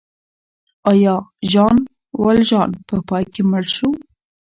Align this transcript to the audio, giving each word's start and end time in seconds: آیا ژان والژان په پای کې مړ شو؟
آیا 0.91 1.15
ژان 1.51 1.77
والژان 2.23 2.69
په 2.87 2.95
پای 3.07 3.23
کې 3.33 3.41
مړ 3.49 3.63
شو؟ 3.75 3.89